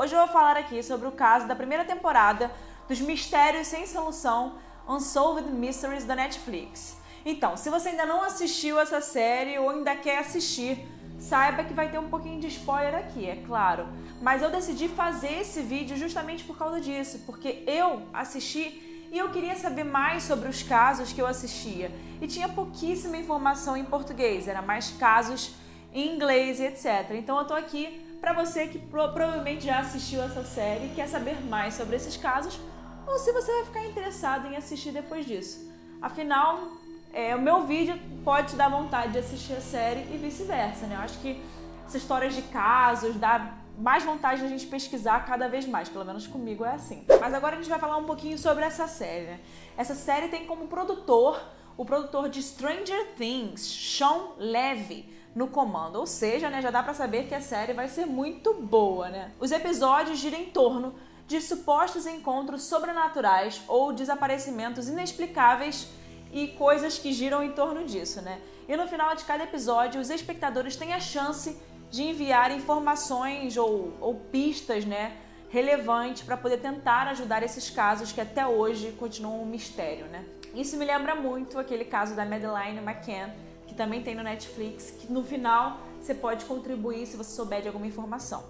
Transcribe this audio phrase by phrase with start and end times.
[0.00, 2.52] Hoje eu vou falar aqui sobre o caso da primeira temporada
[2.86, 4.52] dos Mistérios Sem Solução
[4.88, 6.96] Unsolved Mysteries da Netflix.
[7.26, 10.86] Então, se você ainda não assistiu essa série ou ainda quer assistir,
[11.18, 13.88] saiba que vai ter um pouquinho de spoiler aqui, é claro.
[14.22, 19.30] Mas eu decidi fazer esse vídeo justamente por causa disso, porque eu assisti e eu
[19.30, 21.90] queria saber mais sobre os casos que eu assistia.
[22.22, 25.56] E tinha pouquíssima informação em português, era mais casos
[25.92, 27.10] em inglês e etc.
[27.14, 31.08] Então eu tô aqui para você que pro provavelmente já assistiu essa série e quer
[31.08, 32.58] saber mais sobre esses casos,
[33.06, 35.70] ou se você vai ficar interessado em assistir depois disso.
[36.00, 36.72] Afinal,
[37.12, 40.96] é, o meu vídeo pode te dar vontade de assistir a série e vice-versa, né?
[40.96, 41.42] Eu acho que
[41.86, 46.04] essas histórias de casos dá mais vontade de a gente pesquisar cada vez mais, pelo
[46.04, 47.06] menos comigo é assim.
[47.20, 49.40] Mas agora a gente vai falar um pouquinho sobre essa série, né?
[49.76, 51.40] Essa série tem como produtor
[51.76, 55.96] o produtor de Stranger Things, Sean Levy no comando.
[56.00, 59.30] Ou seja, né, já dá para saber que a série vai ser muito boa, né?
[59.38, 60.96] Os episódios giram em torno
[61.28, 65.88] de supostos encontros sobrenaturais ou desaparecimentos inexplicáveis
[66.32, 68.40] e coisas que giram em torno disso, né?
[68.68, 71.56] E no final de cada episódio, os espectadores têm a chance
[71.88, 75.16] de enviar informações ou, ou pistas, né,
[75.48, 80.24] relevantes para poder tentar ajudar esses casos que até hoje continuam um mistério, né?
[80.54, 83.30] Isso me lembra muito aquele caso da Madeleine McCann,
[83.78, 87.86] também tem no Netflix, que no final você pode contribuir se você souber de alguma
[87.86, 88.42] informação.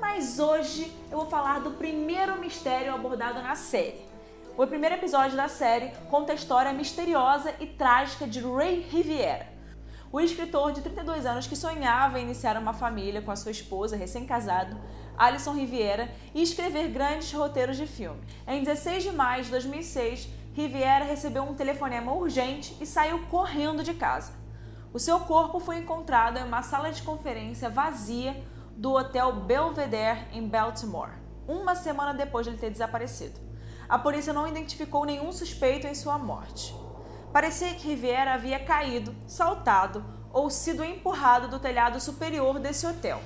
[0.00, 4.00] Mas hoje eu vou falar do primeiro mistério abordado na série.
[4.56, 9.48] O primeiro episódio da série conta a história misteriosa e trágica de Ray Riviera,
[10.12, 13.96] o escritor de 32 anos que sonhava em iniciar uma família com a sua esposa
[13.96, 14.76] recém-casado,
[15.16, 18.20] Alison Riviera, e escrever grandes roteiros de filme.
[18.46, 23.94] Em 16 de maio de 2006, Riviera recebeu um telefonema urgente e saiu correndo de
[23.94, 24.32] casa.
[24.92, 28.42] O seu corpo foi encontrado em uma sala de conferência vazia
[28.74, 31.12] do Hotel Belvedere em Baltimore,
[31.46, 33.38] uma semana depois de ele ter desaparecido.
[33.86, 36.74] A polícia não identificou nenhum suspeito em sua morte.
[37.32, 43.20] Parecia que Riviera havia caído, saltado ou sido empurrado do telhado superior desse hotel.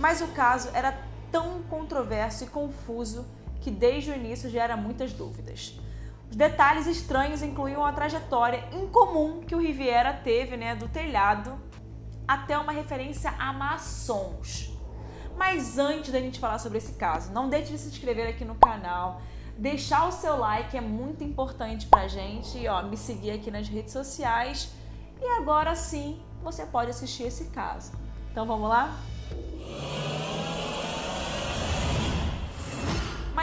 [0.00, 0.98] Mas o caso era
[1.30, 3.24] tão controverso e confuso
[3.60, 5.78] que desde o início gera muitas dúvidas.
[6.30, 11.58] Os detalhes estranhos incluíam a trajetória incomum que o Riviera teve né, do telhado
[12.26, 14.70] até uma referência a maçons.
[15.36, 18.56] Mas antes da gente falar sobre esse caso, não deixe de se inscrever aqui no
[18.56, 19.22] canal,
[19.56, 23.68] deixar o seu like é muito importante pra gente e ó, me seguir aqui nas
[23.68, 24.72] redes sociais.
[25.20, 27.92] E agora sim, você pode assistir esse caso.
[28.30, 28.96] Então vamos lá?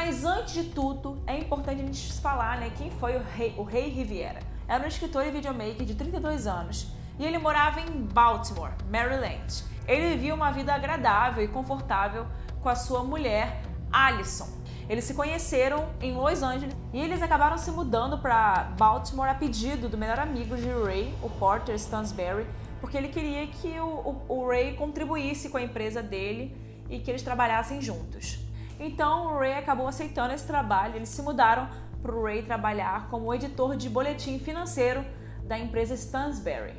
[0.05, 3.63] Mas antes de tudo, é importante a gente falar né, quem foi o rei, o
[3.63, 4.39] rei Riviera.
[4.67, 9.63] Era um escritor e videomaker de 32 anos e ele morava em Baltimore, Maryland.
[9.87, 12.27] Ele vivia uma vida agradável e confortável
[12.61, 14.47] com a sua mulher, Alison.
[14.87, 19.89] Eles se conheceram em Los Angeles e eles acabaram se mudando para Baltimore a pedido
[19.89, 22.45] do melhor amigo de Ray, o Porter Stansberry,
[22.79, 26.55] porque ele queria que o, o, o Ray contribuísse com a empresa dele
[26.91, 28.44] e que eles trabalhassem juntos.
[28.79, 31.69] Então o Ray acabou aceitando esse trabalho, eles se mudaram
[32.01, 35.03] para o Ray trabalhar como editor de boletim financeiro
[35.43, 36.75] da empresa Stansberry.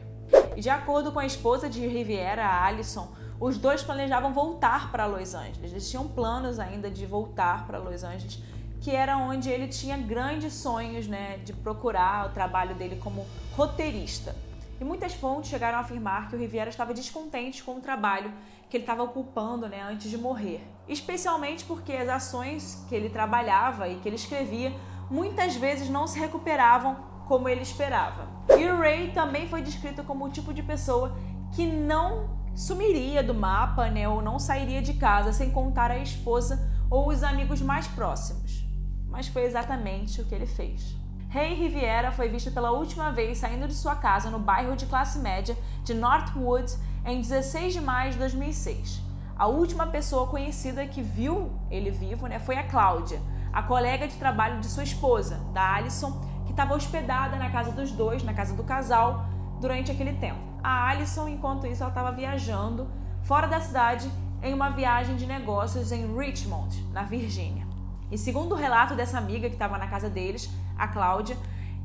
[0.56, 3.08] E de acordo com a esposa de Riviera, Alison,
[3.38, 5.72] os dois planejavam voltar para Los Angeles.
[5.72, 8.40] Eles tinham planos ainda de voltar para Los Angeles,
[8.80, 13.26] que era onde ele tinha grandes sonhos né, de procurar o trabalho dele como
[13.56, 14.34] roteirista.
[14.80, 18.32] E muitas fontes chegaram a afirmar que o Riviera estava descontente com o trabalho
[18.68, 20.60] que ele estava ocupando né, antes de morrer.
[20.88, 24.72] Especialmente porque as ações que ele trabalhava e que ele escrevia
[25.10, 28.28] muitas vezes não se recuperavam como ele esperava.
[28.58, 31.16] E o Ray também foi descrito como o tipo de pessoa
[31.54, 36.70] que não sumiria do mapa né, ou não sairia de casa sem contar a esposa
[36.90, 38.64] ou os amigos mais próximos.
[39.08, 40.96] Mas foi exatamente o que ele fez.
[41.28, 45.18] Rei Riviera foi visto pela última vez saindo de sua casa no bairro de classe
[45.18, 46.72] média de Northwood
[47.04, 49.02] em 16 de maio de 2006.
[49.36, 53.20] A última pessoa conhecida que viu ele vivo né, foi a Cláudia,
[53.52, 56.12] a colega de trabalho de sua esposa, da Alison,
[56.46, 59.26] que estava hospedada na casa dos dois, na casa do casal,
[59.60, 60.40] durante aquele tempo.
[60.62, 62.88] A Alison, enquanto isso, ela estava viajando
[63.22, 64.10] fora da cidade
[64.42, 67.66] em uma viagem de negócios em Richmond, na Virgínia.
[68.10, 71.36] E segundo o relato dessa amiga que estava na casa deles, a Cláudia,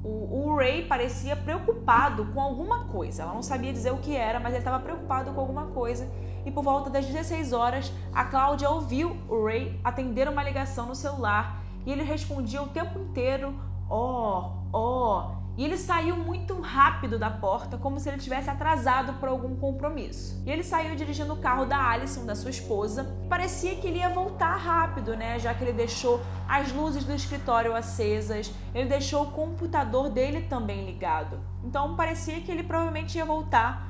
[0.03, 3.23] o, o, Ray parecia preocupado com alguma coisa.
[3.23, 6.09] Ela não sabia dizer o que era, mas ele estava preocupado com alguma coisa.
[6.45, 10.95] E por volta das 16 horas, a Cláudia ouviu o Ray atender uma ligação no
[10.95, 13.53] celular e ele respondia o tempo inteiro:
[13.89, 15.27] ó, oh, ó.
[15.37, 15.40] Oh.
[15.61, 20.41] E ele saiu muito rápido da porta, como se ele tivesse atrasado por algum compromisso.
[20.43, 23.15] E ele saiu dirigindo o carro da Alison, da sua esposa.
[23.29, 25.37] Parecia que ele ia voltar rápido, né?
[25.37, 26.19] Já que ele deixou
[26.49, 31.39] as luzes do escritório acesas, ele deixou o computador dele também ligado.
[31.63, 33.87] Então parecia que ele provavelmente ia voltar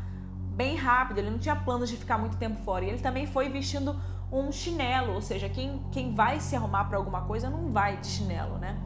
[0.53, 2.83] bem rápido, ele não tinha planos de ficar muito tempo fora.
[2.83, 3.95] E ele também foi vestindo
[4.29, 8.07] um chinelo, ou seja, quem, quem vai se arrumar para alguma coisa não vai de
[8.07, 8.77] chinelo, né?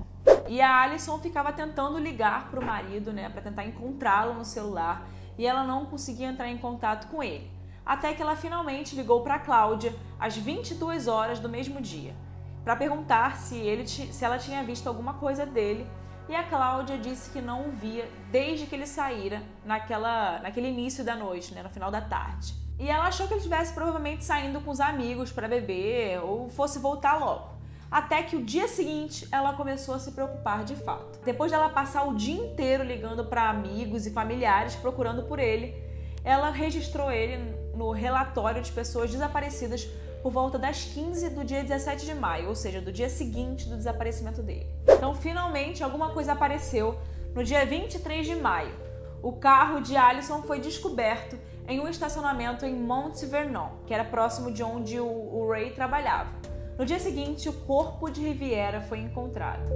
[0.47, 5.07] E a Alison ficava tentando ligar para o marido, né, para tentar encontrá-lo no celular,
[5.37, 7.49] e ela não conseguia entrar em contato com ele.
[7.85, 12.15] Até que ela finalmente ligou para Cláudia às 22 horas do mesmo dia,
[12.63, 15.87] para perguntar se, ele, se ela tinha visto alguma coisa dele,
[16.27, 21.03] e a Cláudia disse que não o via desde que ele saíra naquela, naquele início
[21.03, 22.53] da noite, né, no final da tarde.
[22.79, 26.79] E ela achou que ele estivesse provavelmente saindo com os amigos para beber ou fosse
[26.79, 27.54] voltar logo.
[27.95, 31.17] Até que o dia seguinte ela começou a se preocupar de fato.
[31.23, 35.73] Depois dela passar o dia inteiro ligando para amigos e familiares procurando por ele,
[36.21, 37.37] ela registrou ele
[37.73, 39.87] no relatório de pessoas desaparecidas
[40.21, 43.77] por volta das 15 do dia 17 de maio, ou seja, do dia seguinte do
[43.77, 44.67] desaparecimento dele.
[44.89, 46.99] Então, finalmente, alguma coisa apareceu
[47.33, 48.75] no dia 23 de maio.
[49.23, 54.51] O carro de Alison foi descoberto em um estacionamento em Mont Vernon, que era próximo
[54.51, 56.54] de onde o Ray trabalhava.
[56.77, 59.71] No dia seguinte, o corpo de Riviera foi encontrado.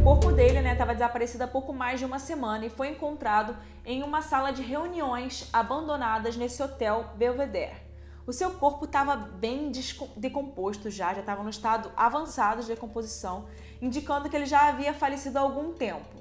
[0.00, 3.56] O corpo dele estava né, desaparecido há pouco mais de uma semana e foi encontrado
[3.86, 7.76] em uma sala de reuniões abandonadas nesse hotel Belvedere.
[8.26, 9.70] O seu corpo estava bem
[10.16, 13.46] decomposto já, já estava no estado avançado de decomposição,
[13.80, 16.20] indicando que ele já havia falecido há algum tempo.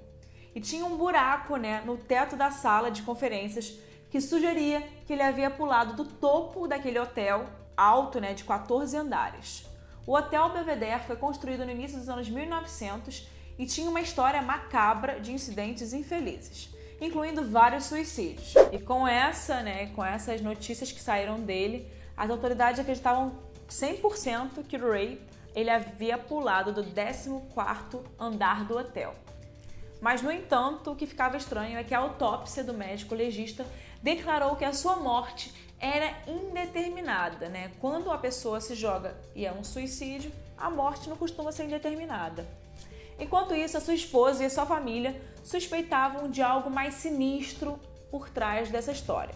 [0.54, 3.76] E tinha um buraco né, no teto da sala de conferências
[4.12, 9.66] que sugeria que ele havia pulado do topo daquele hotel alto, né, de 14 andares.
[10.06, 13.28] O Hotel Belvedere foi construído no início dos anos 1900
[13.58, 16.70] e tinha uma história macabra de incidentes infelizes,
[17.00, 18.54] incluindo vários suicídios.
[18.72, 23.34] E com essa, né, com essas notícias que saíram dele, as autoridades acreditavam
[23.70, 25.22] 100% que Ray
[25.54, 29.14] ele havia pulado do 14º andar do hotel.
[30.00, 33.66] Mas, no entanto, o que ficava estranho é que a autópsia do médico legista
[34.02, 37.72] declarou que a sua morte era indeterminada, né?
[37.82, 42.48] Quando a pessoa se joga e é um suicídio, a morte não costuma ser indeterminada.
[43.20, 47.80] Enquanto isso, a sua esposa e a sua família suspeitavam de algo mais sinistro
[48.12, 49.34] por trás dessa história.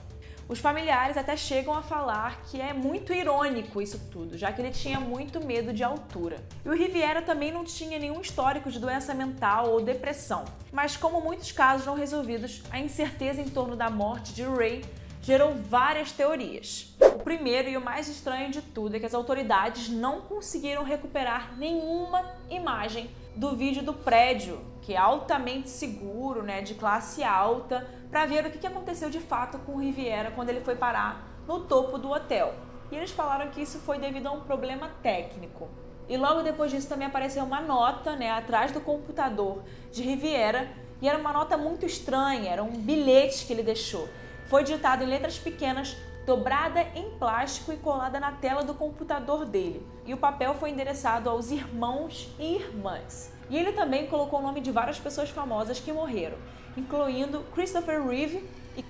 [0.48, 4.70] Os familiares até chegam a falar que é muito irônico isso tudo, já que ele
[4.70, 6.38] tinha muito medo de altura.
[6.64, 10.46] E o Riviera também não tinha nenhum histórico de doença mental ou depressão.
[10.72, 14.84] Mas como muitos casos não resolvidos, a incerteza em torno da morte de Ray
[15.26, 16.96] gerou várias teorias.
[17.02, 21.58] O primeiro e o mais estranho de tudo é que as autoridades não conseguiram recuperar
[21.58, 28.28] nenhuma imagem do vídeo do prédio, que é altamente seguro, né, de classe alta, para
[28.28, 31.98] ver o que aconteceu de fato com o Riviera quando ele foi parar no topo
[31.98, 32.54] do hotel.
[32.92, 35.68] E eles falaram que isso foi devido a um problema técnico.
[36.08, 40.70] E logo depois disso também apareceu uma nota, né, atrás do computador de Riviera,
[41.02, 44.08] e era uma nota muito estranha, era um bilhete que ele deixou
[44.46, 45.96] foi ditado em letras pequenas,
[46.26, 49.86] dobrada em plástico e colada na tela do computador dele.
[50.06, 53.32] E o papel foi endereçado aos irmãos e irmãs.
[53.50, 56.38] E ele também colocou o nome de várias pessoas famosas que morreram,
[56.76, 58.48] incluindo Christopher Reeve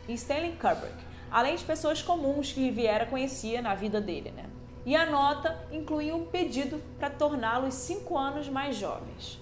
[0.07, 0.95] e Stanley Kubrick,
[1.29, 4.45] além de pessoas comuns que Riviera conhecia na vida dele, né?
[4.85, 9.41] E a nota incluía um pedido para torná-los cinco anos mais jovens.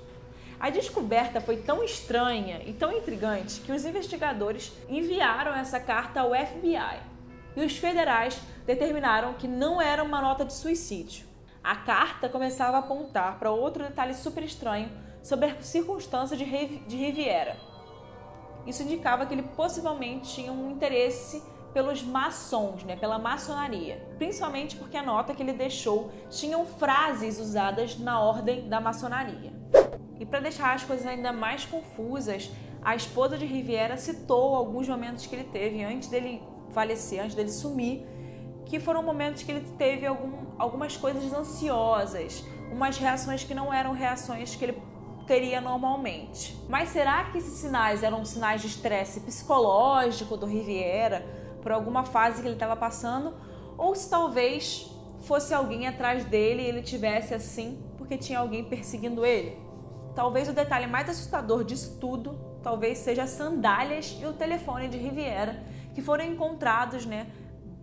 [0.63, 6.29] A descoberta foi tão estranha e tão intrigante que os investigadores enviaram essa carta ao
[6.29, 7.01] FBI
[7.53, 11.27] e os federais determinaram que não era uma nota de suicídio.
[11.61, 14.89] A carta começava a apontar para outro detalhe super estranho
[15.21, 17.57] sobre a circunstância de, de Riviera.
[18.65, 21.43] Isso indicava que ele possivelmente tinha um interesse
[21.73, 27.99] pelos maçons, né, pela maçonaria, principalmente porque a nota que ele deixou tinham frases usadas
[27.99, 29.51] na ordem da maçonaria.
[30.19, 32.51] E para deixar as coisas ainda mais confusas,
[32.81, 36.41] a esposa de Riviera citou alguns momentos que ele teve antes dele
[36.71, 38.05] falecer, antes dele sumir,
[38.65, 43.93] que foram momentos que ele teve algum, algumas coisas ansiosas, umas reações que não eram
[43.93, 44.81] reações que ele
[45.25, 46.57] teria normalmente.
[46.67, 51.25] Mas será que esses sinais eram sinais de estresse psicológico do Riviera
[51.61, 53.33] por alguma fase que ele estava passando?
[53.77, 54.91] Ou se talvez
[55.21, 59.57] fosse alguém atrás dele e ele tivesse assim porque tinha alguém perseguindo ele?
[60.15, 64.97] Talvez o detalhe mais assustador disso tudo, talvez seja as sandálias e o telefone de
[64.97, 65.63] Riviera,
[65.95, 67.27] que foram encontrados, né,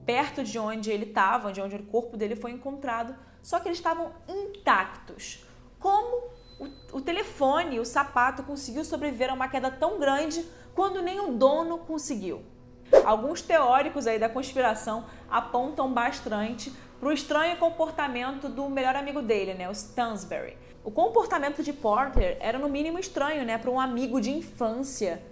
[0.07, 3.79] perto de onde ele estava, de onde o corpo dele foi encontrado, só que eles
[3.79, 5.45] estavam intactos.
[5.79, 10.45] Como o, o telefone, o sapato conseguiu sobreviver a uma queda tão grande
[10.75, 12.43] quando nem o dono conseguiu.
[13.05, 19.55] Alguns teóricos aí da conspiração apontam bastante para o estranho comportamento do melhor amigo dele,
[19.55, 20.55] né, o Stansberry.
[20.85, 25.23] O comportamento de Porter era no mínimo estranho, né, para um amigo de infância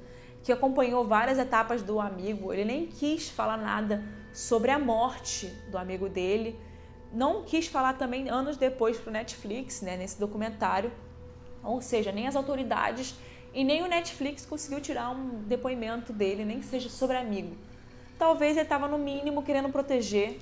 [0.43, 2.55] que acompanhou várias etapas do amigo.
[2.55, 6.59] Ele nem quis falar nada sobre a morte do amigo dele.
[7.13, 10.91] Não quis falar também anos depois para o Netflix, né, nesse documentário.
[11.63, 13.15] Ou seja, nem as autoridades
[13.53, 17.55] e nem o Netflix conseguiu tirar um depoimento dele, nem que seja sobre amigo.
[18.19, 20.39] Talvez ele estava no mínimo querendo proteger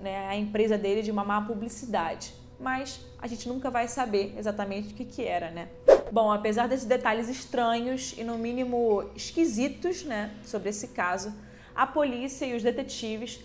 [0.00, 2.32] né, a empresa dele de uma má publicidade.
[2.58, 5.68] Mas a gente nunca vai saber exatamente o que, que era, né?
[6.10, 11.34] Bom, apesar desses detalhes estranhos e no mínimo esquisitos, né, sobre esse caso,
[11.74, 13.40] a polícia e os detetives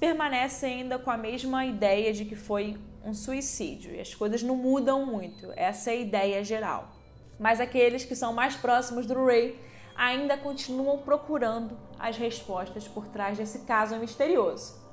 [0.00, 4.56] permanecem ainda com a mesma ideia de que foi um suicídio e as coisas não
[4.56, 5.52] mudam muito.
[5.54, 6.92] Essa é a ideia geral.
[7.38, 9.58] Mas aqueles que são mais próximos do Ray
[9.94, 14.85] ainda continuam procurando as respostas por trás desse caso misterioso.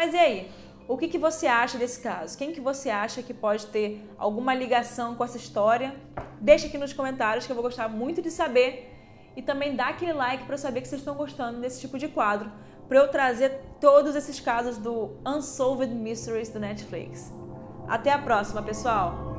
[0.00, 0.50] Mas e aí?
[0.88, 2.38] O que, que você acha desse caso?
[2.38, 5.94] Quem que você acha que pode ter alguma ligação com essa história?
[6.40, 8.90] Deixa aqui nos comentários que eu vou gostar muito de saber.
[9.36, 12.08] E também dá aquele like para eu saber que vocês estão gostando desse tipo de
[12.08, 12.50] quadro,
[12.88, 17.30] para eu trazer todos esses casos do Unsolved Mysteries do Netflix.
[17.86, 19.29] Até a próxima, pessoal!